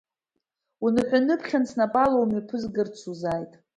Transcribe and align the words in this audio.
Уныҳәа-ныԥхьаны 0.83 1.67
снапала 1.69 2.17
умҩаԥызгарц 2.19 2.93
сузааит! 3.01 3.53